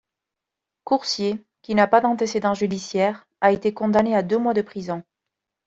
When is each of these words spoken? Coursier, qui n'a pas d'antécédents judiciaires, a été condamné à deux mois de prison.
Coursier, 0.83 1.45
qui 1.61 1.75
n'a 1.75 1.85
pas 1.85 2.01
d'antécédents 2.01 2.55
judiciaires, 2.55 3.27
a 3.39 3.51
été 3.51 3.71
condamné 3.71 4.15
à 4.15 4.23
deux 4.23 4.39
mois 4.39 4.55
de 4.55 4.63
prison. 4.63 5.03